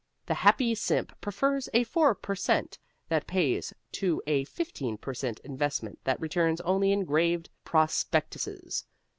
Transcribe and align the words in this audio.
The 0.25 0.33
happy 0.33 0.73
simp 0.73 1.13
prefers 1.21 1.69
a 1.75 1.83
4 1.83 2.15
per 2.15 2.33
cent 2.33 2.79
that 3.09 3.27
pays 3.27 3.71
to 3.91 4.19
a 4.25 4.45
15 4.45 4.97
per 4.97 5.13
cent 5.13 5.39
investment 5.43 5.99
that 6.05 6.19
returns 6.19 6.59
only 6.61 6.91
engraved 6.91 7.51
prospectuses. 7.65 8.85